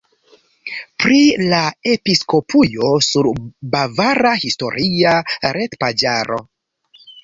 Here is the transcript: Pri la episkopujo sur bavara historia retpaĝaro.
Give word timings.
Pri 1.03 1.19
la 1.51 1.59
episkopujo 1.91 2.91
sur 3.11 3.31
bavara 3.79 4.35
historia 4.49 5.17
retpaĝaro. 5.59 6.47